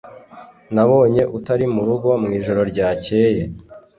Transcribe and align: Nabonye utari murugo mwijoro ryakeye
Nabonye 0.73 1.21
utari 1.37 1.65
murugo 1.73 2.09
mwijoro 2.23 2.61
ryakeye 2.71 3.43